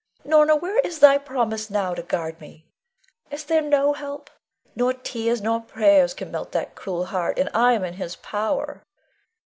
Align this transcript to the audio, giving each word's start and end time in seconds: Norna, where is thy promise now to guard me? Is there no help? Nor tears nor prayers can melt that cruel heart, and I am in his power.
Norna, 0.25 0.55
where 0.55 0.79
is 0.79 0.97
thy 0.97 1.19
promise 1.19 1.69
now 1.69 1.93
to 1.93 2.01
guard 2.01 2.41
me? 2.41 2.65
Is 3.29 3.43
there 3.43 3.61
no 3.61 3.93
help? 3.93 4.31
Nor 4.75 4.93
tears 4.93 5.43
nor 5.43 5.61
prayers 5.61 6.15
can 6.15 6.31
melt 6.31 6.53
that 6.53 6.73
cruel 6.73 7.05
heart, 7.05 7.37
and 7.37 7.49
I 7.53 7.73
am 7.73 7.83
in 7.83 7.93
his 7.93 8.15
power. 8.15 8.83